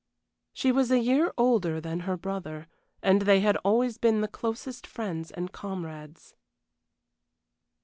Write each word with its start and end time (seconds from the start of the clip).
She 0.51 0.71
was 0.71 0.89
a 0.89 0.97
year 0.97 1.31
older 1.37 1.79
than 1.79 1.99
her 1.99 2.17
brother, 2.17 2.67
and 3.03 3.21
they 3.21 3.41
had 3.41 3.55
always 3.57 3.99
been 3.99 4.21
the 4.21 4.27
closest 4.27 4.87
friends 4.87 5.29
and 5.29 5.51
comrades. 5.51 6.33